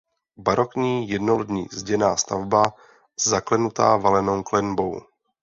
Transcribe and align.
Barokní 0.37 1.09
jednolodní 1.09 1.67
zděná 1.71 2.17
stavba 2.17 2.65
zaklenutá 3.25 3.97
valenou 3.97 4.43
klenbou. 4.43 5.01